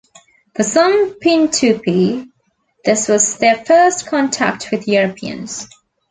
For 0.55 0.63
some 0.63 1.19
Pintupi, 1.19 2.27
this 2.83 3.07
was 3.07 3.37
their 3.37 3.63
first 3.63 4.07
contact 4.07 4.69
with 4.71 4.87
Europeans. 4.87 5.67